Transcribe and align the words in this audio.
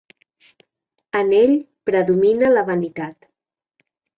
En 1.19 1.29
ell 1.41 1.53
predomina 1.91 2.51
la 2.57 2.65
vanitat. 2.71 3.33